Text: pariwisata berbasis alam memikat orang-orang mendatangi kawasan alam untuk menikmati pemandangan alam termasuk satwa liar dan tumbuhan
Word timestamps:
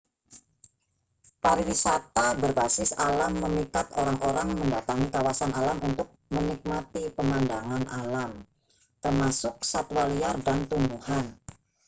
pariwisata 1.45 2.25
berbasis 2.41 2.91
alam 3.07 3.33
memikat 3.43 3.87
orang-orang 4.01 4.47
mendatangi 4.59 5.07
kawasan 5.15 5.51
alam 5.61 5.77
untuk 5.89 6.09
menikmati 6.35 7.03
pemandangan 7.17 7.83
alam 8.01 8.31
termasuk 9.03 9.55
satwa 9.71 10.03
liar 10.11 10.35
dan 10.47 10.57
tumbuhan 10.71 11.25